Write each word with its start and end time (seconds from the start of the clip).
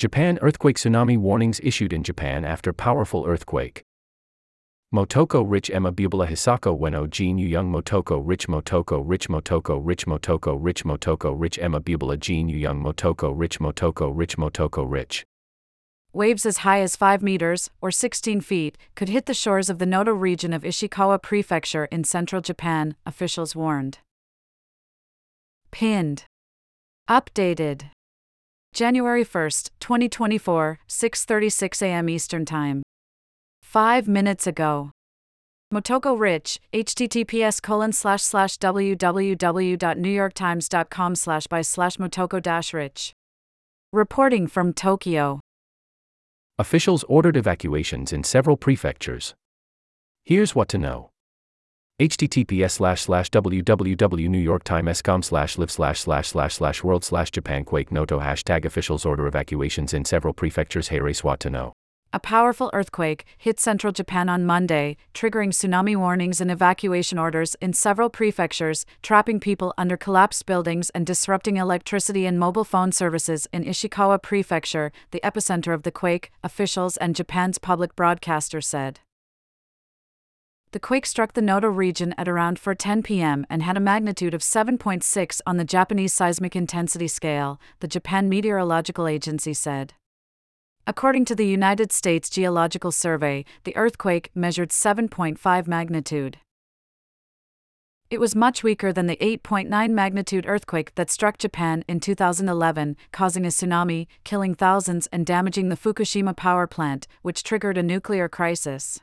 Japan 0.00 0.38
earthquake 0.40 0.76
tsunami 0.76 1.18
warnings 1.18 1.60
issued 1.62 1.92
in 1.92 2.02
Japan 2.02 2.42
after 2.42 2.72
powerful 2.72 3.26
earthquake. 3.26 3.82
Motoko 4.94 5.44
Rich 5.46 5.70
Emma 5.70 5.92
Bubola 5.92 6.26
Hisako 6.26 6.80
Ueno 6.80 7.06
Jin 7.10 7.36
Yu 7.36 7.46
Young 7.46 7.70
Motoko 7.70 8.18
Rich 8.24 8.48
Motoko 8.48 9.02
Rich 9.04 9.28
Motoko 9.28 9.78
Rich 9.84 10.06
Motoko 10.06 10.56
Rich 10.58 10.84
Motoko 10.84 11.34
Rich 11.38 11.58
Emma 11.58 11.82
Bubola 11.82 12.18
Jin 12.18 12.48
Yu 12.48 12.56
Young 12.56 12.82
Motoko 12.82 13.30
Rich 13.36 13.58
Motoko 13.60 14.10
Rich 14.10 14.38
Motoko 14.38 14.90
Rich. 14.90 15.26
Waves 16.14 16.46
as 16.46 16.56
high 16.64 16.80
as 16.80 16.96
5 16.96 17.22
meters, 17.22 17.68
or 17.82 17.90
16 17.90 18.40
feet, 18.40 18.78
could 18.94 19.10
hit 19.10 19.26
the 19.26 19.34
shores 19.34 19.68
of 19.68 19.78
the 19.78 19.84
Noto 19.84 20.12
region 20.12 20.54
of 20.54 20.62
Ishikawa 20.62 21.20
Prefecture 21.20 21.84
in 21.92 22.04
central 22.04 22.40
Japan, 22.40 22.96
officials 23.04 23.54
warned. 23.54 23.98
Pinned. 25.70 26.24
Updated. 27.06 27.90
January 28.74 29.24
1, 29.24 29.50
2024, 29.80 30.78
6:36 30.88 31.82
a.m. 31.82 32.08
Eastern 32.08 32.44
Time. 32.44 32.82
5 33.62 34.08
minutes 34.08 34.46
ago. 34.46 34.92
Motoko 35.72 36.18
Rich, 36.18 36.60
https 36.72 37.62
colon 37.62 37.92
slash 37.92 38.22
slash 38.22 38.56
www.newyorktimes.com 38.58 41.14
slash 41.14 41.46
by 41.46 41.62
slash 41.62 41.96
motoko 41.96 42.42
dash 42.42 42.74
rich. 42.74 43.12
Reporting 43.92 44.48
from 44.48 44.72
Tokyo. 44.72 45.40
Officials 46.58 47.04
ordered 47.08 47.36
evacuations 47.36 48.12
in 48.12 48.24
several 48.24 48.56
prefectures. 48.56 49.34
Here's 50.24 50.54
what 50.54 50.68
to 50.70 50.78
know. 50.78 51.10
Https 52.00 52.70
slash 52.72 53.02
slash 53.02 53.30
www.newyorktimes.com 53.30 55.22
slash 55.22 55.58
live 55.58 55.70
slash 55.70 56.00
slash 56.00 56.28
slash 56.28 56.54
slash 56.54 56.82
world 56.82 57.04
slash 57.04 57.30
Japan 57.30 57.62
quake 57.64 57.92
noto 57.92 58.18
hashtag 58.20 58.64
officials 58.64 59.04
order 59.04 59.26
evacuations 59.26 59.92
in 59.92 60.06
several 60.06 60.32
prefectures 60.32 60.88
what 61.22 61.40
to 61.40 61.50
know. 61.50 61.74
A 62.12 62.18
powerful 62.18 62.70
earthquake 62.72 63.24
hit 63.38 63.60
central 63.60 63.92
Japan 63.92 64.28
on 64.28 64.44
Monday, 64.44 64.96
triggering 65.14 65.52
tsunami 65.52 65.94
warnings 65.94 66.40
and 66.40 66.50
evacuation 66.50 67.18
orders 67.18 67.54
in 67.60 67.72
several 67.72 68.10
prefectures, 68.10 68.84
trapping 69.00 69.38
people 69.38 69.72
under 69.78 69.96
collapsed 69.96 70.44
buildings 70.46 70.90
and 70.90 71.06
disrupting 71.06 71.56
electricity 71.56 72.26
and 72.26 72.36
mobile 72.36 72.64
phone 72.64 72.90
services 72.90 73.46
in 73.52 73.64
Ishikawa 73.64 74.22
Prefecture, 74.22 74.90
the 75.12 75.20
epicenter 75.22 75.72
of 75.72 75.84
the 75.84 75.92
quake, 75.92 76.32
officials 76.42 76.96
and 76.96 77.14
Japan's 77.14 77.58
public 77.58 77.94
broadcaster 77.94 78.60
said. 78.60 79.00
The 80.72 80.78
quake 80.78 81.04
struck 81.04 81.32
the 81.32 81.42
Noto 81.42 81.66
region 81.66 82.14
at 82.16 82.28
around 82.28 82.60
4:10 82.60 83.02
p.m. 83.02 83.44
and 83.50 83.64
had 83.64 83.76
a 83.76 83.80
magnitude 83.80 84.34
of 84.34 84.40
7.6 84.40 85.40
on 85.44 85.56
the 85.56 85.64
Japanese 85.64 86.12
seismic 86.12 86.54
intensity 86.54 87.08
scale, 87.08 87.60
the 87.80 87.88
Japan 87.88 88.28
Meteorological 88.28 89.08
Agency 89.08 89.52
said. 89.52 89.94
According 90.86 91.24
to 91.24 91.34
the 91.34 91.46
United 91.46 91.90
States 91.90 92.30
Geological 92.30 92.92
Survey, 92.92 93.44
the 93.64 93.76
earthquake 93.76 94.30
measured 94.32 94.70
7.5 94.70 95.66
magnitude. 95.66 96.38
It 98.08 98.20
was 98.20 98.36
much 98.36 98.62
weaker 98.62 98.92
than 98.92 99.08
the 99.08 99.16
8.9 99.16 99.90
magnitude 99.90 100.46
earthquake 100.46 100.94
that 100.94 101.10
struck 101.10 101.38
Japan 101.38 101.84
in 101.88 101.98
2011, 101.98 102.96
causing 103.10 103.44
a 103.44 103.48
tsunami, 103.48 104.06
killing 104.22 104.54
thousands, 104.54 105.08
and 105.08 105.26
damaging 105.26 105.68
the 105.68 105.76
Fukushima 105.76 106.36
power 106.36 106.68
plant, 106.68 107.08
which 107.22 107.42
triggered 107.42 107.76
a 107.76 107.82
nuclear 107.82 108.28
crisis. 108.28 109.00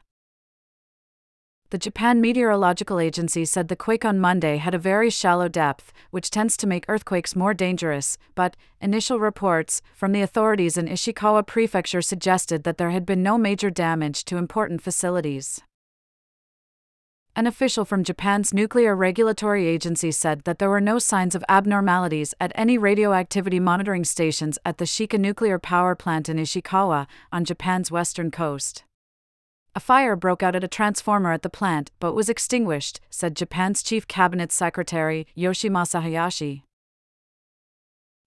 The 1.69 1.77
Japan 1.77 2.21
Meteorological 2.21 2.97
Agency 2.97 3.43
said 3.43 3.67
the 3.67 3.75
quake 3.75 4.05
on 4.05 4.19
Monday 4.19 4.55
had 4.55 4.73
a 4.73 4.79
very 4.79 5.09
shallow 5.09 5.49
depth, 5.49 5.91
which 6.11 6.29
tends 6.29 6.55
to 6.57 6.67
make 6.67 6.85
earthquakes 6.87 7.35
more 7.35 7.53
dangerous, 7.53 8.17
but 8.35 8.55
initial 8.79 9.19
reports 9.19 9.81
from 9.93 10.13
the 10.13 10.21
authorities 10.21 10.77
in 10.77 10.87
Ishikawa 10.87 11.45
Prefecture 11.45 12.01
suggested 12.01 12.63
that 12.63 12.77
there 12.77 12.91
had 12.91 13.05
been 13.05 13.21
no 13.21 13.37
major 13.37 13.69
damage 13.69 14.23
to 14.25 14.37
important 14.37 14.81
facilities. 14.81 15.59
An 17.35 17.45
official 17.45 17.83
from 17.83 18.05
Japan's 18.05 18.53
Nuclear 18.53 18.95
Regulatory 18.95 19.67
Agency 19.67 20.11
said 20.13 20.45
that 20.45 20.59
there 20.59 20.69
were 20.69 20.79
no 20.79 20.99
signs 20.99 21.35
of 21.35 21.43
abnormalities 21.49 22.33
at 22.39 22.53
any 22.55 22.77
radioactivity 22.77 23.59
monitoring 23.59 24.05
stations 24.05 24.57
at 24.65 24.77
the 24.77 24.85
Shika 24.85 25.19
nuclear 25.19 25.59
power 25.59 25.95
plant 25.95 26.29
in 26.29 26.37
Ishikawa, 26.37 27.07
on 27.33 27.43
Japan's 27.43 27.91
western 27.91 28.31
coast. 28.31 28.85
A 29.77 29.79
fire 29.79 30.15
broke 30.15 30.41
out 30.41 30.55
at 30.55 30.63
a 30.63 30.67
transformer 30.67 31.31
at 31.31 31.43
the 31.43 31.51
plant 31.51 31.91
but 31.99 32.15
was 32.15 32.29
extinguished, 32.29 32.99
said 33.11 33.35
Japan's 33.35 33.83
Chief 33.83 34.07
Cabinet 34.07 34.51
Secretary 34.51 35.27
Yoshimasa 35.37 36.01
Hayashi. 36.01 36.63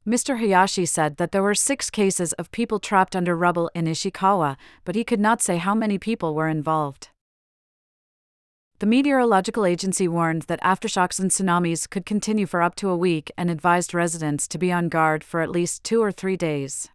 Mr. 0.07 0.39
Hayashi 0.39 0.87
said 0.87 1.17
that 1.17 1.33
there 1.33 1.43
were 1.43 1.57
six 1.57 1.91
cases 1.91 2.33
of 2.35 2.53
people 2.53 2.79
trapped 2.79 3.17
under 3.17 3.35
rubble 3.35 3.69
in 3.75 3.87
Ishikawa, 3.87 4.57
but 4.85 4.95
he 4.95 5.03
could 5.03 5.19
not 5.19 5.43
say 5.43 5.57
how 5.57 5.75
many 5.75 5.99
people 5.99 6.37
were 6.37 6.47
involved. 6.47 7.09
The 8.79 8.87
meteorological 8.87 9.67
agency 9.67 10.07
warned 10.07 10.43
that 10.43 10.63
aftershocks 10.63 11.19
and 11.19 11.33
tsunamis 11.33 11.91
could 11.91 12.07
continue 12.07 12.47
for 12.47 12.63
up 12.63 12.77
to 12.77 12.91
a 12.91 12.97
week 12.97 13.33
and 13.37 13.51
advised 13.51 13.93
residents 13.93 14.47
to 14.47 14.57
be 14.57 14.71
on 14.71 14.89
guard 14.89 15.25
for 15.25 15.41
at 15.41 15.51
least 15.51 15.83
two 15.83 16.01
or 16.01 16.13
three 16.13 16.37
days 16.37 16.91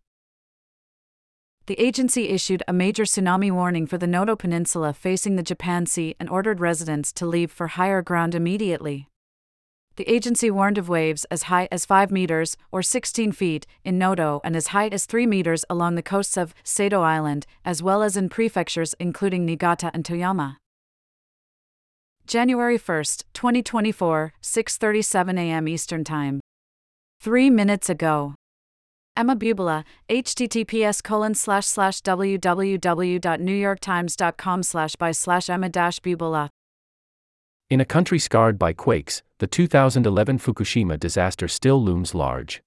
the 1.67 1.79
agency 1.79 2.29
issued 2.29 2.61
a 2.67 2.73
major 2.73 3.03
tsunami 3.05 3.51
warning 3.51 3.87
for 3.87 3.97
the 3.97 4.05
Noto 4.05 4.35
Peninsula 4.35 4.93
facing 4.93 5.35
the 5.35 5.43
Japan 5.43 5.87
Sea 5.87 6.15
and 6.19 6.29
ordered 6.29 6.59
residents 6.59 7.11
to 7.13 7.25
leave 7.25 7.51
for 7.51 7.67
higher 7.67 8.03
ground 8.03 8.35
immediately. 8.35 9.07
The 9.95 10.07
agency 10.11 10.51
warned 10.51 10.77
of 10.77 10.89
waves 10.89 11.25
as 11.31 11.43
high 11.43 11.67
as 11.71 11.85
5 11.85 12.11
meters, 12.11 12.57
or 12.71 12.83
16 12.83 13.31
feet, 13.31 13.65
in 13.83 13.97
Noto 13.97 14.41
and 14.43 14.55
as 14.55 14.67
high 14.67 14.89
as 14.89 15.05
3 15.05 15.25
meters 15.25 15.65
along 15.69 15.95
the 15.95 16.03
coasts 16.03 16.37
of 16.37 16.53
Sado 16.63 17.01
Island, 17.01 17.47
as 17.63 17.81
well 17.81 18.03
as 18.03 18.17
in 18.17 18.29
prefectures 18.29 18.93
including 18.99 19.45
Niigata 19.45 19.89
and 19.93 20.03
Toyama. 20.03 20.57
January 22.27 22.77
1, 22.77 23.03
2024, 23.33 24.33
6:37 24.41 25.39
a.m. 25.39 25.67
Eastern 25.67 26.03
Time. 26.03 26.41
3 27.21 27.49
minutes 27.49 27.89
ago. 27.89 28.35
Emma 29.17 29.35
Bubola, 29.35 29.83
https 30.09 31.01
colon 31.01 31.33
slash 31.33 31.65
slash 31.65 32.01
www.newyorktimes.com 32.01 34.63
slash 34.63 34.95
by 34.97 35.13
slash 35.13 35.49
Emma 35.49 35.69
dash 35.69 36.01
Bubola. 36.01 36.49
In 37.69 37.79
a 37.79 37.85
country 37.85 38.19
scarred 38.19 38.59
by 38.59 38.73
quakes, 38.73 39.23
the 39.39 39.47
2011 39.47 40.39
Fukushima 40.39 40.99
disaster 40.99 41.47
still 41.47 41.81
looms 41.81 42.13
large. 42.13 42.61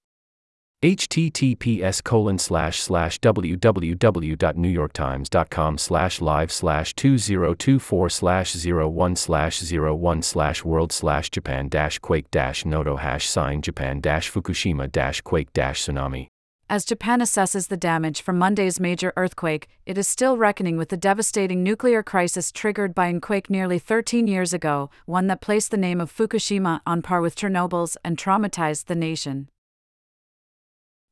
https 0.82 2.02
colon 2.02 2.38
slash 2.38 2.80
slash 2.80 3.20
www.newyorktimes.com 3.20 5.78
slash 5.78 6.20
live 6.20 6.52
slash 6.52 6.94
2024 6.94 8.08
slash 8.08 8.64
01 8.64 9.16
slash 9.16 9.72
01 9.72 10.22
slash 10.22 10.64
world 10.64 10.92
slash 10.92 11.30
japan 11.30 11.68
dash 11.68 11.98
quake 11.98 12.30
dash 12.30 12.64
noto 12.64 12.96
hash 12.96 13.28
sign 13.28 13.60
japan 13.60 14.00
dash 14.00 14.30
fukushima 14.30 14.90
dash 14.90 15.20
quake 15.20 15.52
dash 15.52 15.82
tsunami 15.82 16.28
as 16.70 16.84
Japan 16.84 17.20
assesses 17.20 17.68
the 17.68 17.76
damage 17.76 18.20
from 18.20 18.38
Monday's 18.38 18.78
major 18.78 19.12
earthquake, 19.16 19.68
it 19.86 19.96
is 19.96 20.06
still 20.06 20.36
reckoning 20.36 20.76
with 20.76 20.90
the 20.90 20.96
devastating 20.96 21.62
nuclear 21.62 22.02
crisis 22.02 22.52
triggered 22.52 22.94
by 22.94 23.06
an 23.06 23.20
quake 23.20 23.48
nearly 23.48 23.78
13 23.78 24.26
years 24.26 24.52
ago, 24.52 24.90
one 25.06 25.28
that 25.28 25.40
placed 25.40 25.70
the 25.70 25.78
name 25.78 26.00
of 26.00 26.14
Fukushima 26.14 26.80
on 26.86 27.00
par 27.00 27.22
with 27.22 27.36
Chernobyl's 27.36 27.96
and 28.04 28.18
traumatized 28.18 28.84
the 28.84 28.94
nation. 28.94 29.48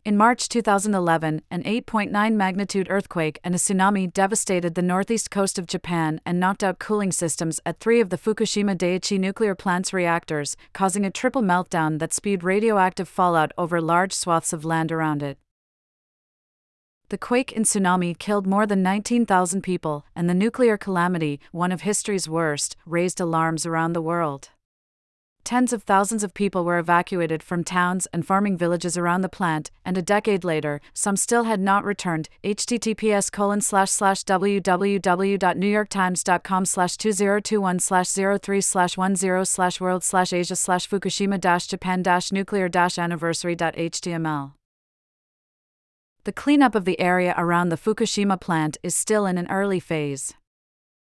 In 0.05 0.17
March 0.17 0.49
2011, 0.49 1.43
an 1.51 1.63
8.9 1.65 2.35
magnitude 2.35 2.87
earthquake 2.91 3.41
and 3.43 3.55
a 3.55 3.59
tsunami 3.59 4.13
devastated 4.13 4.75
the 4.75 4.83
northeast 4.83 5.31
coast 5.31 5.59
of 5.59 5.67
Japan 5.67 6.21
and 6.25 6.39
knocked 6.39 6.63
out 6.63 6.79
cooling 6.79 7.11
systems 7.11 7.61
at 7.67 7.81
three 7.81 8.01
of 8.01 8.11
the 8.11 8.19
Fukushima 8.19 8.77
Daiichi 8.77 9.19
nuclear 9.19 9.55
plant's 9.55 9.93
reactors, 9.93 10.57
causing 10.73 11.05
a 11.05 11.11
triple 11.11 11.43
meltdown 11.43 11.99
that 11.99 12.13
spewed 12.13 12.45
radioactive 12.45 13.09
fallout 13.09 13.51
over 13.59 13.81
large 13.81 14.13
swaths 14.13 14.53
of 14.53 14.65
land 14.65 14.93
around 14.93 15.25
it. 15.25 15.39
The 17.09 17.19
quake 17.19 17.55
and 17.55 17.65
tsunami 17.65 18.19
killed 18.19 18.49
more 18.49 18.67
than 18.67 18.83
19,000 18.83 19.63
people, 19.63 20.05
and 20.17 20.29
the 20.29 20.35
nuclear 20.35 20.77
calamity, 20.77 21.39
one 21.53 21.71
of 21.71 21.83
history's 21.83 22.29
worst, 22.29 22.75
raised 22.85 23.21
alarms 23.21 23.65
around 23.65 23.93
the 23.93 24.03
world. 24.03 24.49
Tens 25.45 25.73
of 25.73 25.85
thousands 25.85 26.25
of 26.25 26.35
people 26.35 26.65
were 26.65 26.81
evacuated 26.81 27.41
from 27.41 27.63
towns 27.63 28.09
and 28.13 28.27
farming 28.27 28.57
villages 28.57 28.99
around 28.99 29.21
the 29.21 29.29
plant, 29.29 29.71
and 29.85 29.97
a 29.97 30.03
decade 30.03 30.43
later, 30.43 30.81
some 30.93 31.17
still 31.17 31.45
had 31.45 31.61
not 31.61 31.85
returned. 31.85 32.29
https 32.43 33.31
colon 33.31 33.61
slash 33.61 33.93
slash 33.93 34.25
www.newyorktimes.com 34.25 36.65
slash 36.65 36.97
2021 36.97 37.79
slash 37.79 38.09
03 38.09 38.61
slash 38.61 38.97
10 38.97 39.45
slash 39.45 39.81
world 39.81 40.03
slash 40.03 40.33
asia 40.33 40.57
slash 40.57 40.89
fukushima 40.89 41.41
dash 41.41 41.69
japan 41.69 42.03
dash 42.03 42.33
nuclear 42.33 42.69
dash 42.69 42.99
anniversary.html 42.99 44.55
the 46.27 46.33
cleanup 46.33 46.75
of 46.75 46.85
the 46.85 46.99
area 46.99 47.33
around 47.39 47.69
the 47.69 47.77
Fukushima 47.77 48.41
plant 48.41 48.77
is 48.83 48.97
still 48.97 49.27
in 49.27 49.39
an 49.39 49.47
early 49.49 49.79
phase. 49.79 50.35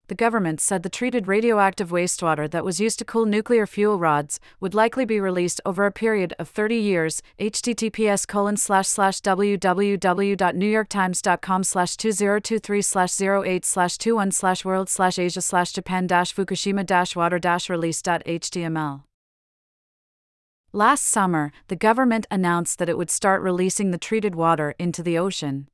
the 0.08 0.14
government 0.14 0.60
said 0.60 0.82
the 0.82 0.90
treated 0.98 1.28
radioactive 1.28 1.90
wastewater 1.90 2.50
that 2.50 2.64
was 2.64 2.80
used 2.80 2.98
to 2.98 3.04
cool 3.04 3.26
nuclear 3.26 3.66
fuel 3.66 3.98
rods 3.98 4.40
would 4.60 4.74
likely 4.74 5.04
be 5.06 5.20
released 5.20 5.60
over 5.64 5.86
a 5.86 5.92
period 5.92 6.34
of 6.38 6.48
30 6.48 6.76
years. 6.76 7.22
https 7.38 8.26
www.newyorktimes.com 9.22 11.64
slash 11.64 11.96
2023 11.96 12.82
slash 12.82 13.20
08 13.20 13.64
slash 13.64 13.98
21 13.98 14.30
slash 14.30 14.64
world 14.64 14.88
asia 15.18 15.40
japan 15.72 16.06
fukushima 16.06 17.16
water 17.16 17.40
release.html. 17.70 19.07
Last 20.78 21.06
summer, 21.06 21.50
the 21.66 21.74
government 21.74 22.24
announced 22.30 22.78
that 22.78 22.88
it 22.88 22.96
would 22.96 23.10
start 23.10 23.42
releasing 23.42 23.90
the 23.90 23.98
treated 23.98 24.36
water 24.36 24.76
into 24.78 25.02
the 25.02 25.18
ocean. 25.18 25.66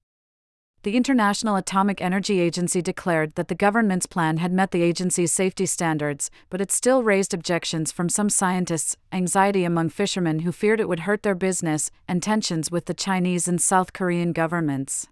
The 0.83 0.97
International 0.97 1.57
Atomic 1.57 2.01
Energy 2.01 2.41
Agency 2.41 2.81
declared 2.81 3.35
that 3.35 3.49
the 3.49 3.55
government's 3.55 4.07
plan 4.07 4.39
had 4.39 4.51
met 4.51 4.71
the 4.71 4.81
agency's 4.81 5.31
safety 5.31 5.67
standards, 5.67 6.31
but 6.49 6.63
it 6.63 6.73
still 6.73 7.03
raised 7.03 7.35
objections 7.35 7.93
from 7.93 8.09
some 8.09 8.31
scientists, 8.31 8.97
anxiety 9.13 9.65
among 9.65 9.91
fishermen 9.91 10.39
who 10.39 10.53
feared 10.53 10.81
it 10.81 10.89
would 10.89 11.01
hurt 11.01 11.23
their 11.23 11.35
business, 11.35 11.91
and 12.09 12.23
tensions 12.23 12.71
with 12.71 12.87
the 12.87 12.95
Chinese 12.95 13.47
and 13.47 13.61
South 13.61 13.93
Korean 13.93 14.33
governments 14.33 15.09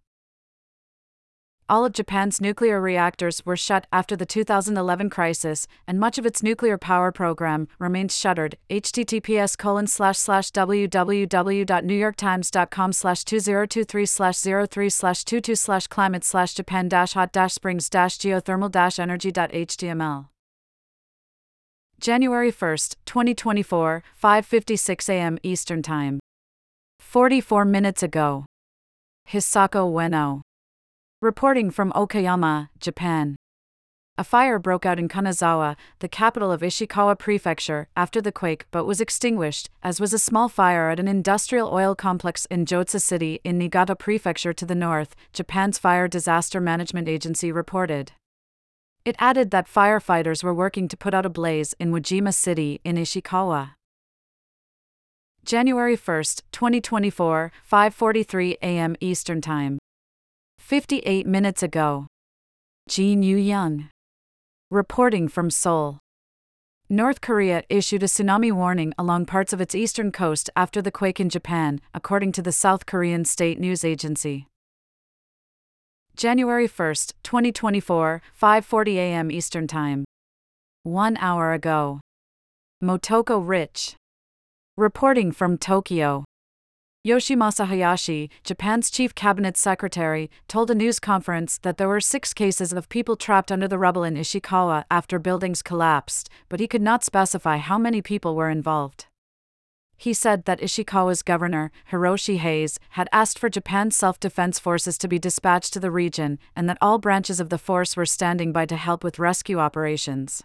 all 1.68 1.84
of 1.84 1.92
Japan's 1.92 2.40
nuclear 2.40 2.80
reactors 2.80 3.46
were 3.46 3.56
shut 3.56 3.86
after 3.92 4.16
the 4.16 4.26
2011 4.26 5.08
crisis, 5.10 5.68
and 5.86 6.00
much 6.00 6.18
of 6.18 6.26
its 6.26 6.42
nuclear 6.42 6.76
power 6.78 7.12
program 7.12 7.68
remains 7.78 8.16
shuttered. 8.16 8.56
https 8.70 9.56
colon 9.56 9.86
slash 9.86 10.18
slash 10.18 10.50
www.newyorktimes.com 10.50 12.92
slash 12.92 13.24
2023 13.24 14.06
slash 14.06 14.36
03 14.36 14.88
slash 14.88 15.24
22 15.24 15.54
slash 15.54 15.86
climate 15.86 16.24
slash 16.24 16.54
Japan 16.54 16.88
dash 16.88 17.12
hot 17.12 17.30
dash 17.32 17.52
springs 17.54 17.88
dash 17.88 18.18
geothermal 18.18 18.70
dash 18.70 18.98
energy.html. 18.98 20.28
January 22.00 22.50
1, 22.50 22.76
2024, 23.06 24.02
5:56 24.20 25.08
a.m. 25.08 25.38
Eastern 25.44 25.82
Time. 25.82 26.18
44 26.98 27.64
minutes 27.64 28.02
ago. 28.02 28.44
Hisako 29.28 29.92
Ueno. 29.92 30.42
Reporting 31.22 31.70
from 31.70 31.92
Okayama, 31.92 32.68
Japan. 32.80 33.36
A 34.18 34.24
fire 34.24 34.58
broke 34.58 34.84
out 34.84 34.98
in 34.98 35.08
Kanazawa, 35.08 35.76
the 36.00 36.08
capital 36.08 36.50
of 36.50 36.62
Ishikawa 36.62 37.16
Prefecture, 37.16 37.86
after 37.96 38.20
the 38.20 38.32
quake 38.32 38.66
but 38.72 38.86
was 38.86 39.00
extinguished, 39.00 39.70
as 39.84 40.00
was 40.00 40.12
a 40.12 40.18
small 40.18 40.48
fire 40.48 40.90
at 40.90 40.98
an 40.98 41.06
industrial 41.06 41.72
oil 41.72 41.94
complex 41.94 42.46
in 42.46 42.64
Joetsu 42.64 43.00
City 43.00 43.40
in 43.44 43.56
Niigata 43.56 43.94
Prefecture 43.94 44.52
to 44.52 44.66
the 44.66 44.74
north, 44.74 45.14
Japan's 45.32 45.78
Fire 45.78 46.08
Disaster 46.08 46.60
Management 46.60 47.08
Agency 47.08 47.52
reported. 47.52 48.10
It 49.04 49.14
added 49.20 49.52
that 49.52 49.68
firefighters 49.68 50.42
were 50.42 50.52
working 50.52 50.88
to 50.88 50.96
put 50.96 51.14
out 51.14 51.24
a 51.24 51.30
blaze 51.30 51.72
in 51.78 51.92
Wajima 51.92 52.34
City 52.34 52.80
in 52.82 52.96
Ishikawa. 52.96 53.74
January 55.44 55.94
1, 55.94 56.24
2024, 56.50 57.52
5:43 57.70 58.56
a.m. 58.60 58.96
Eastern 58.98 59.40
Time. 59.40 59.78
58 60.72 61.26
minutes 61.26 61.62
ago. 61.62 62.06
Jin 62.88 63.22
Yu 63.22 63.36
Young. 63.36 63.90
Reporting 64.70 65.28
from 65.28 65.50
Seoul. 65.50 65.98
North 66.88 67.20
Korea 67.20 67.62
issued 67.68 68.02
a 68.02 68.06
tsunami 68.06 68.50
warning 68.50 68.94
along 68.96 69.26
parts 69.26 69.52
of 69.52 69.60
its 69.60 69.74
eastern 69.74 70.10
coast 70.10 70.48
after 70.56 70.80
the 70.80 70.90
quake 70.90 71.20
in 71.20 71.28
Japan, 71.28 71.78
according 71.92 72.32
to 72.32 72.40
the 72.40 72.52
South 72.52 72.86
Korean 72.86 73.26
state 73.26 73.60
news 73.60 73.84
agency. 73.84 74.46
January 76.16 76.66
1, 76.66 76.94
2024, 77.22 78.22
5:40 78.40 78.96
a.m. 78.96 79.30
Eastern 79.30 79.66
Time. 79.66 80.06
1 80.84 81.18
hour 81.18 81.52
ago. 81.52 82.00
Motoko 82.82 83.46
Rich. 83.46 83.94
Reporting 84.78 85.32
from 85.32 85.58
Tokyo. 85.58 86.24
Yoshimasa 87.04 87.66
Hayashi, 87.66 88.30
Japan's 88.44 88.88
chief 88.88 89.12
cabinet 89.12 89.56
secretary, 89.56 90.30
told 90.46 90.70
a 90.70 90.74
news 90.74 91.00
conference 91.00 91.58
that 91.58 91.76
there 91.76 91.88
were 91.88 92.00
six 92.00 92.32
cases 92.32 92.72
of 92.72 92.88
people 92.88 93.16
trapped 93.16 93.50
under 93.50 93.66
the 93.66 93.78
rubble 93.78 94.04
in 94.04 94.14
Ishikawa 94.14 94.84
after 94.88 95.18
buildings 95.18 95.62
collapsed, 95.62 96.30
but 96.48 96.60
he 96.60 96.68
could 96.68 96.80
not 96.80 97.02
specify 97.02 97.56
how 97.56 97.76
many 97.76 98.02
people 98.02 98.36
were 98.36 98.48
involved. 98.48 99.06
He 99.96 100.14
said 100.14 100.44
that 100.44 100.60
Ishikawa's 100.60 101.22
governor, 101.22 101.72
Hiroshi 101.90 102.36
Hase, 102.36 102.78
had 102.90 103.08
asked 103.10 103.36
for 103.36 103.48
Japan's 103.48 103.96
self 103.96 104.20
defense 104.20 104.60
forces 104.60 104.96
to 104.98 105.08
be 105.08 105.18
dispatched 105.18 105.72
to 105.72 105.80
the 105.80 105.90
region 105.90 106.38
and 106.54 106.68
that 106.68 106.78
all 106.80 106.98
branches 106.98 107.40
of 107.40 107.48
the 107.48 107.58
force 107.58 107.96
were 107.96 108.06
standing 108.06 108.52
by 108.52 108.64
to 108.66 108.76
help 108.76 109.02
with 109.02 109.18
rescue 109.18 109.58
operations. 109.58 110.44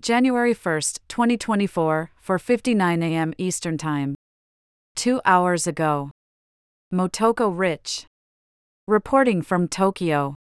January 0.00 0.54
1, 0.54 0.80
2024, 1.08 2.10
4:59 2.24 3.02
a.m. 3.02 3.34
Eastern 3.36 3.78
Time. 3.78 4.14
Two 5.06 5.20
hours 5.24 5.68
ago. 5.68 6.10
Motoko 6.92 7.56
Rich. 7.56 8.06
Reporting 8.88 9.40
from 9.40 9.68
Tokyo. 9.68 10.34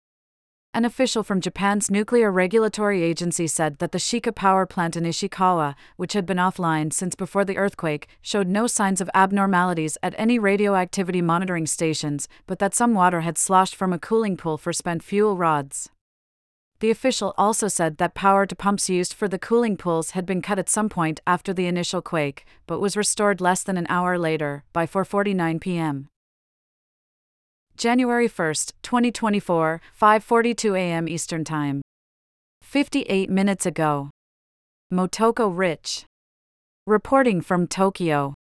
An 0.73 0.87
official 0.87 1.23
from 1.23 1.43
Japan's 1.43 1.91
nuclear 1.91 2.33
regulatory 2.33 3.03
agency 3.03 3.47
said 3.47 3.77
that 3.81 3.93
the 3.93 3.99
Shika 3.99 4.35
power 4.35 4.65
plant 4.65 4.97
in 4.97 5.05
Ishikawa, 5.05 5.75
which 5.99 6.15
had 6.15 6.25
been 6.25 6.39
offline 6.39 6.95
since 6.95 7.15
before 7.15 7.45
the 7.45 7.59
earthquake, 7.59 8.09
showed 8.23 8.49
no 8.49 8.67
signs 8.67 9.03
of 9.03 9.11
abnormalities 9.13 9.99
at 10.03 10.15
any 10.17 10.39
radioactivity 10.39 11.21
monitoring 11.21 11.67
stations, 11.67 12.27
but 12.47 12.59
that 12.59 12.75
some 12.75 12.95
water 12.95 13.21
had 13.21 13.37
sloshed 13.37 13.75
from 13.77 13.93
a 13.93 13.99
cooling 13.99 14.35
pool 14.35 14.57
for 14.57 14.73
spent 14.73 15.03
fuel 15.03 15.37
rods. 15.37 15.91
The 16.81 16.91
official 16.91 17.35
also 17.39 17.69
said 17.69 17.99
that 17.99 18.15
power 18.15 18.47
to 18.47 18.57
pumps 18.57 18.91
used 18.91 19.15
for 19.15 19.29
the 19.29 19.39
cooling 19.39 19.77
pools 19.77 20.11
had 20.11 20.27
been 20.27 20.43
cut 20.43 20.59
at 20.59 20.69
some 20.69 20.89
point 20.89 21.21
after 21.27 21.53
the 21.53 21.67
initial 21.67 22.03
quake, 22.03 22.45
but 22.67 22.81
was 22.81 22.97
restored 22.97 23.41
less 23.41 23.63
than 23.63 23.77
an 23.77 23.87
hour 23.89 24.19
later, 24.19 24.65
by 24.73 24.87
4:49 24.87 25.61
p.m. 25.61 26.09
January 27.77 28.29
1, 28.29 28.55
2024, 28.83 29.81
5:42 30.01 30.79
a.m. 30.79 31.09
Eastern 31.09 31.45
Time. 31.45 31.83
58 32.63 33.31
minutes 33.31 33.67
ago. 33.67 34.11
Motoko 34.93 35.49
Rich. 35.49 36.05
Reporting 36.87 37.41
from 37.41 37.67
Tokyo. 37.67 38.35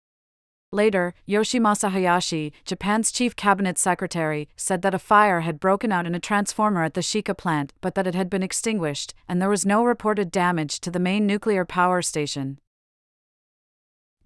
Later, 0.75 1.13
Yoshimasa 1.29 1.91
Hayashi, 1.91 2.51
Japan's 2.65 3.13
chief 3.13 3.37
cabinet 3.37 3.77
secretary, 3.77 4.49
said 4.57 4.81
that 4.81 4.95
a 4.95 4.99
fire 4.99 5.41
had 5.41 5.61
broken 5.61 5.93
out 5.93 6.07
in 6.07 6.15
a 6.15 6.21
transformer 6.21 6.83
at 6.83 6.95
the 6.95 7.03
Shika 7.03 7.37
plant 7.37 7.75
but 7.83 7.95
that 7.95 8.07
it 8.07 8.15
had 8.15 8.31
been 8.31 8.43
extinguished, 8.43 9.13
and 9.29 9.41
there 9.41 9.51
was 9.51 9.67
no 9.67 9.85
reported 9.85 10.31
damage 10.31 10.81
to 10.81 10.91
the 10.91 10.99
main 10.99 11.27
nuclear 11.27 11.67
power 11.67 12.01
station. 12.01 12.59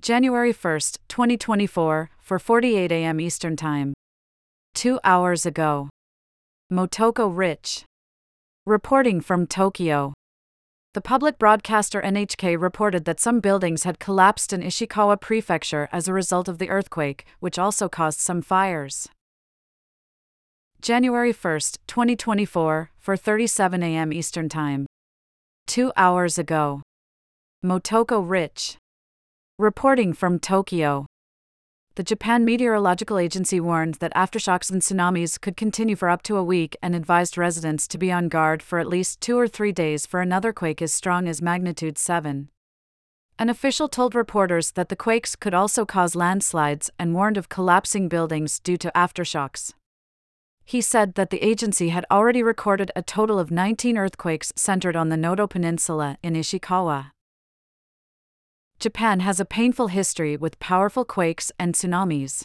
January 0.01 0.53
1, 0.53 0.81
2024, 1.09 2.11
for 2.21 2.39
48 2.39 2.93
a.m. 2.93 3.21
Eastern 3.21 3.57
Time. 3.57 3.93
2 4.75 5.01
hours 5.03 5.47
ago. 5.47 5.89
Motoko 6.73 7.29
Rich. 7.35 7.85
Reporting 8.67 9.21
from 9.21 9.49
Tokyo. 9.49 10.15
The 10.97 11.03
public 11.03 11.39
broadcaster 11.39 12.01
NHK 12.01 12.59
reported 12.59 13.05
that 13.05 13.21
some 13.21 13.41
buildings 13.41 13.83
had 13.83 13.99
collapsed 13.99 14.55
in 14.55 14.63
Ishikawa 14.63 15.21
Prefecture 15.21 15.91
as 15.93 16.09
a 16.09 16.15
result 16.15 16.49
of 16.49 16.57
the 16.57 16.71
earthquake, 16.71 17.27
which 17.39 17.59
also 17.59 17.87
caused 17.87 18.19
some 18.19 18.41
fires. 18.41 19.07
January 20.81 21.35
1, 21.35 21.61
2024, 21.87 22.93
4:37 23.05 23.85
a.m. 23.85 24.11
Eastern 24.11 24.49
Time. 24.49 24.87
2 25.67 25.93
hours 25.99 26.39
ago. 26.39 26.81
Motoko 27.63 28.27
Rich. 28.27 28.79
Reporting 29.59 30.15
from 30.15 30.39
Tokyo 30.39 31.05
the 31.97 32.03
Japan 32.03 32.45
Meteorological 32.45 33.19
Agency 33.19 33.59
warned 33.59 33.95
that 33.97 34.13
aftershocks 34.15 34.71
and 34.71 34.83
tsunamis 34.83 35.41
could 35.41 35.57
continue 35.57 35.97
for 35.97 36.11
up 36.11 36.23
to 36.25 36.37
a 36.37 36.45
week 36.45 36.77
and 36.83 36.95
advised 36.95 37.39
residents 37.39 37.89
to 37.89 37.97
be 37.97 38.13
on 38.13 38.29
guard 38.29 38.63
for 38.63 38.79
at 38.79 38.87
least 38.87 39.23
two 39.23 39.39
or 39.39 39.49
three 39.49 39.73
days 39.73 40.05
for 40.05 40.21
another 40.21 40.53
quake 40.53 40.83
as 40.83 40.93
strong 40.93 41.27
as 41.27 41.41
magnitude 41.41 41.97
7. 41.97 42.51
An 43.39 43.49
official 43.49 43.89
told 43.89 44.15
reporters 44.15 44.73
that 44.73 44.91
the 44.91 44.97
quakes 44.97 45.35
could 45.35 45.55
also 45.55 45.87
cause 45.87 46.15
landslides 46.15 46.91
and 46.99 47.15
warned 47.15 47.39
of 47.39 47.49
collapsing 47.49 48.09
buildings 48.09 48.59
due 48.59 48.77
to 48.77 48.93
aftershocks. 48.95 49.73
He 50.67 50.83
said 50.83 51.15
that 51.15 51.31
the 51.31 51.43
agency 51.43 51.89
had 51.89 52.05
already 52.11 52.43
recorded 52.43 52.93
a 52.95 53.01
total 53.01 53.39
of 53.39 53.51
19 53.51 53.97
earthquakes 53.97 54.53
centered 54.55 54.97
on 54.97 55.09
the 55.09 55.17
Noto 55.17 55.47
Peninsula 55.47 56.19
in 56.23 56.35
Ishikawa. 56.35 57.13
Japan 58.79 59.21
has 59.21 59.41
a 59.41 59.47
painful 59.47 59.89
history 59.89 60.37
with 60.37 60.59
powerful 60.59 61.05
quakes 61.05 61.51
and 61.59 61.75
tsunamis. 61.75 62.45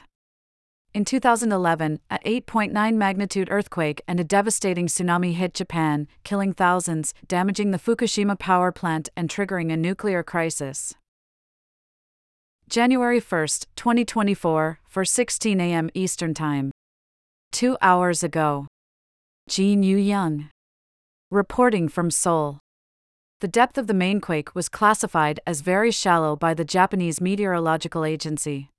In 0.93 1.03
2011, 1.03 1.99
a 2.09 2.19
8.9 2.19 2.95
magnitude 2.95 3.49
earthquake 3.51 4.01
and 4.07 4.19
a 4.19 4.23
devastating 4.23 4.87
tsunami 4.87 5.33
hit 5.33 5.53
Japan, 5.53 6.07
killing 6.23 6.53
thousands, 6.53 7.13
damaging 7.27 7.71
the 7.71 7.77
Fukushima 7.77 8.39
power 8.39 8.71
plant, 8.71 9.09
and 9.15 9.29
triggering 9.29 9.71
a 9.71 9.77
nuclear 9.77 10.23
crisis. 10.23 10.95
January 12.69 13.19
1, 13.19 13.47
2024, 13.75 14.79
for 14.87 15.05
16 15.05 15.59
a.m. 15.59 15.89
Eastern 15.93 16.33
Time. 16.33 16.71
Two 17.51 17.77
hours 17.81 18.23
ago. 18.23 18.67
Jin 19.49 19.83
Yu 19.83 19.97
Young. 19.97 20.49
Reporting 21.29 21.89
from 21.89 22.09
Seoul. 22.09 22.59
The 23.41 23.47
depth 23.47 23.79
of 23.79 23.87
the 23.87 23.95
main 23.95 24.21
quake 24.21 24.53
was 24.53 24.69
classified 24.69 25.39
as 25.47 25.61
very 25.61 25.89
shallow 25.89 26.35
by 26.35 26.53
the 26.53 26.63
Japanese 26.63 27.19
Meteorological 27.19 28.05
Agency. 28.05 28.69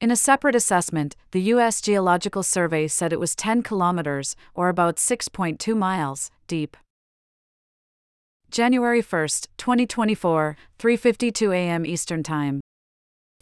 In 0.00 0.10
a 0.10 0.16
separate 0.16 0.54
assessment, 0.54 1.16
the 1.32 1.42
U.S. 1.52 1.82
Geological 1.82 2.42
Survey 2.42 2.88
said 2.88 3.12
it 3.12 3.20
was 3.20 3.36
10 3.36 3.62
kilometers, 3.62 4.36
or 4.54 4.70
about 4.70 4.96
6.2 4.96 5.76
miles, 5.76 6.30
deep. 6.48 6.78
January 8.50 9.02
1, 9.02 9.28
2024, 9.58 10.56
3:52 10.78 11.54
a.m. 11.54 11.84
Eastern 11.84 12.22
Time. 12.22 12.62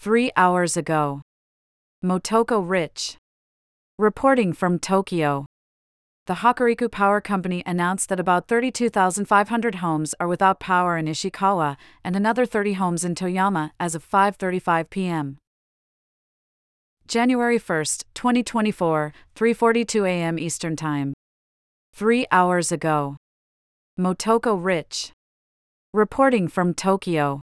3 0.00 0.32
hours 0.36 0.76
ago. 0.76 1.22
Motoko 2.04 2.68
Rich. 2.68 3.16
Reporting 3.96 4.52
from 4.52 4.80
Tokyo. 4.80 5.46
The 6.32 6.36
Hokuriku 6.36 6.90
Power 6.90 7.20
Company 7.20 7.62
announced 7.66 8.08
that 8.08 8.18
about 8.18 8.48
32,500 8.48 9.74
homes 9.74 10.14
are 10.18 10.26
without 10.26 10.60
power 10.60 10.96
in 10.96 11.04
Ishikawa 11.04 11.76
and 12.02 12.16
another 12.16 12.46
30 12.46 12.72
homes 12.72 13.04
in 13.04 13.14
Toyama 13.14 13.72
as 13.78 13.94
of 13.94 14.02
5:35 14.10 14.88
p.m. 14.88 15.36
January 17.06 17.58
1, 17.58 17.84
2024, 18.14 19.12
3:42 19.36 20.08
a.m. 20.08 20.38
Eastern 20.38 20.74
Time. 20.74 21.12
3 21.94 22.26
hours 22.32 22.72
ago. 22.72 23.18
Motoko 24.00 24.56
Rich. 24.56 25.12
Reporting 25.92 26.48
from 26.48 26.72
Tokyo. 26.72 27.42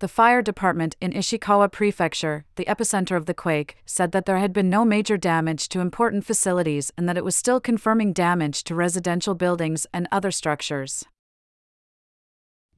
The 0.00 0.08
fire 0.08 0.40
department 0.40 0.96
in 1.02 1.12
Ishikawa 1.12 1.70
Prefecture, 1.70 2.46
the 2.56 2.64
epicenter 2.64 3.18
of 3.18 3.26
the 3.26 3.34
quake, 3.34 3.76
said 3.84 4.12
that 4.12 4.24
there 4.24 4.38
had 4.38 4.54
been 4.54 4.70
no 4.70 4.82
major 4.82 5.18
damage 5.18 5.68
to 5.68 5.80
important 5.80 6.24
facilities 6.24 6.90
and 6.96 7.06
that 7.06 7.18
it 7.18 7.24
was 7.24 7.36
still 7.36 7.60
confirming 7.60 8.14
damage 8.14 8.64
to 8.64 8.74
residential 8.74 9.34
buildings 9.34 9.86
and 9.92 10.08
other 10.10 10.30
structures. 10.30 11.04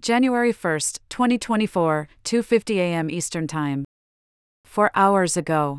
January 0.00 0.50
1, 0.50 0.81
2024, 1.09 2.09
2:50 2.25 2.76
a.m. 2.79 3.09
Eastern 3.09 3.47
Time. 3.47 3.85
4 4.64 4.91
hours 4.97 5.37
ago. 5.37 5.79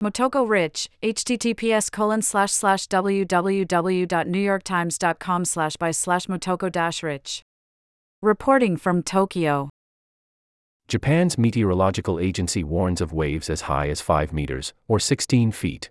Motoko 0.00 0.48
Rich, 0.48 0.88
https 1.02 1.90
colon 1.90 2.22
slash 2.22 2.52
slash 2.52 2.86
www.newyorktimes.com 2.86 5.44
slash 5.44 5.76
by 5.76 5.90
slash 5.90 6.28
motoko 6.28 7.02
rich. 7.02 7.42
Reporting 8.22 8.76
from 8.76 9.02
Tokyo. 9.02 9.68
Japan's 10.88 11.38
meteorological 11.38 12.18
agency 12.20 12.64
warns 12.64 13.00
of 13.00 13.12
waves 13.12 13.48
as 13.48 13.60
high 13.62 13.88
as 13.88 14.00
5 14.00 14.32
meters, 14.32 14.74
or 14.88 14.98
16 14.98 15.52
feet. 15.52 15.90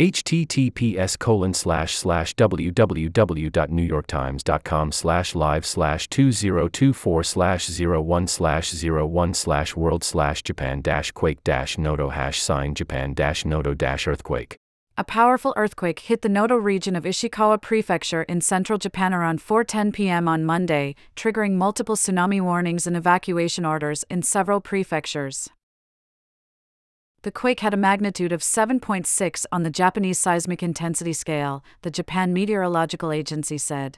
https 0.00 1.16
colon 1.18 1.54
slash 1.54 1.96
slash 1.96 2.34
www.newyorktimes.com 2.34 4.92
slash 4.92 5.34
live 5.34 5.66
slash 5.66 6.08
2024 6.08 7.22
slash 7.22 7.80
01 7.80 8.26
slash 8.26 8.82
01 8.82 9.34
slash 9.34 9.76
world 9.76 10.02
slash 10.02 10.42
japan 10.42 10.80
dash 10.80 11.12
quake 11.12 11.44
dash 11.44 11.76
noto 11.78 12.08
hash 12.08 12.42
sign 12.42 12.74
japan 12.74 13.14
dash 13.14 13.44
noto 13.44 13.74
dash 13.74 14.08
earthquake. 14.08 14.56
A 14.98 15.04
powerful 15.04 15.54
earthquake 15.56 16.00
hit 16.00 16.20
the 16.20 16.28
Noto 16.28 16.54
region 16.54 16.94
of 16.94 17.04
Ishikawa 17.04 17.62
Prefecture 17.62 18.24
in 18.24 18.42
central 18.42 18.78
Japan 18.78 19.14
around 19.14 19.40
4:10 19.40 19.90
p.m. 19.90 20.28
on 20.28 20.44
Monday, 20.44 20.94
triggering 21.16 21.52
multiple 21.52 21.96
tsunami 21.96 22.42
warnings 22.42 22.86
and 22.86 22.94
evacuation 22.94 23.64
orders 23.64 24.04
in 24.10 24.20
several 24.22 24.60
prefectures. 24.60 25.48
The 27.22 27.32
quake 27.32 27.60
had 27.60 27.72
a 27.72 27.78
magnitude 27.78 28.32
of 28.32 28.42
7.6 28.42 29.46
on 29.50 29.62
the 29.62 29.70
Japanese 29.70 30.18
seismic 30.18 30.62
intensity 30.62 31.14
scale, 31.14 31.64
the 31.80 31.90
Japan 31.90 32.34
Meteorological 32.34 33.12
Agency 33.12 33.56
said. 33.56 33.96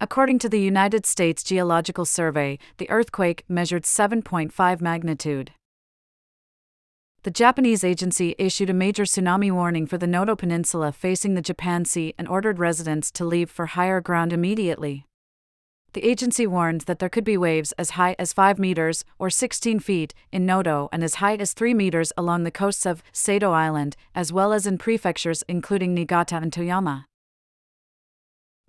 According 0.00 0.38
to 0.38 0.48
the 0.48 0.60
United 0.60 1.04
States 1.04 1.42
Geological 1.42 2.06
Survey, 2.06 2.58
the 2.78 2.88
earthquake 2.88 3.44
measured 3.48 3.82
7.5 3.82 4.80
magnitude. 4.80 5.52
The 7.22 7.30
Japanese 7.30 7.84
agency 7.84 8.34
issued 8.38 8.70
a 8.70 8.74
major 8.74 9.02
tsunami 9.02 9.52
warning 9.52 9.86
for 9.86 9.98
the 9.98 10.06
Noto 10.06 10.34
Peninsula 10.34 10.90
facing 10.90 11.34
the 11.34 11.42
Japan 11.42 11.84
Sea 11.84 12.14
and 12.16 12.26
ordered 12.26 12.58
residents 12.58 13.10
to 13.10 13.26
leave 13.26 13.50
for 13.50 13.66
higher 13.66 14.00
ground 14.00 14.32
immediately. 14.32 15.04
The 15.92 16.02
agency 16.08 16.46
warned 16.46 16.82
that 16.82 16.98
there 16.98 17.10
could 17.10 17.24
be 17.24 17.36
waves 17.36 17.72
as 17.72 17.90
high 17.90 18.16
as 18.18 18.32
5 18.32 18.58
meters, 18.58 19.04
or 19.18 19.28
16 19.28 19.80
feet, 19.80 20.14
in 20.32 20.46
Noto 20.46 20.88
and 20.92 21.04
as 21.04 21.16
high 21.16 21.34
as 21.34 21.52
3 21.52 21.74
meters 21.74 22.10
along 22.16 22.44
the 22.44 22.50
coasts 22.50 22.86
of 22.86 23.02
Sado 23.12 23.52
Island, 23.52 23.96
as 24.14 24.32
well 24.32 24.54
as 24.54 24.66
in 24.66 24.78
prefectures 24.78 25.44
including 25.46 25.92
Niigata 25.92 26.36
and 26.36 26.50
Toyama. 26.50 27.04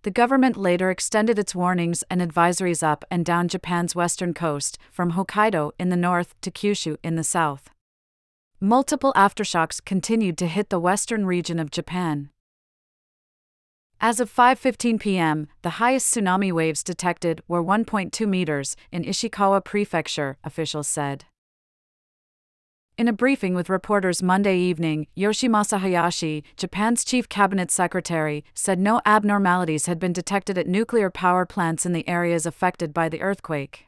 The 0.02 0.12
government 0.12 0.58
later 0.58 0.92
extended 0.92 1.40
its 1.40 1.56
warnings 1.56 2.04
and 2.10 2.20
advisories 2.20 2.84
up 2.84 3.06
and 3.10 3.24
down 3.24 3.48
Japan's 3.48 3.96
western 3.96 4.34
coast, 4.34 4.78
from 4.92 5.14
Hokkaido 5.14 5.72
in 5.80 5.88
the 5.88 5.96
north 5.96 6.36
to 6.42 6.52
Kyushu 6.52 6.98
in 7.02 7.16
the 7.16 7.24
south. 7.24 7.70
Multiple 8.64 9.12
aftershocks 9.16 9.84
continued 9.84 10.38
to 10.38 10.46
hit 10.46 10.70
the 10.70 10.80
western 10.80 11.26
region 11.26 11.58
of 11.58 11.72
Japan. 11.72 12.30
As 14.00 14.20
of 14.20 14.32
5:15 14.32 15.00
p.m., 15.00 15.48
the 15.64 15.82
highest 15.82 16.14
tsunami 16.14 16.52
waves 16.52 16.84
detected 16.84 17.42
were 17.48 17.64
1.2 17.64 18.28
meters 18.28 18.76
in 18.92 19.04
Ishikawa 19.04 19.66
Prefecture, 19.66 20.38
officials 20.44 20.88
said. 20.88 21.26
In 23.00 23.08
a 23.08 23.14
briefing 23.14 23.56
with 23.56 23.68
reporters 23.68 24.22
Monday 24.22 24.60
evening, 24.60 25.08
Yoshimasa 25.18 25.80
Hayashi, 25.80 26.44
Japan's 26.56 27.04
chief 27.04 27.28
cabinet 27.28 27.72
secretary, 27.72 28.46
said 28.54 28.78
no 28.78 29.02
abnormalities 29.08 29.88
had 29.88 29.98
been 29.98 30.14
detected 30.14 30.60
at 30.60 30.68
nuclear 30.68 31.10
power 31.10 31.48
plants 31.48 31.84
in 31.84 31.94
the 31.94 32.08
areas 32.08 32.46
affected 32.46 32.94
by 32.94 33.10
the 33.10 33.22
earthquake. 33.22 33.88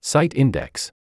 Site 0.00 0.32
Index 0.36 0.92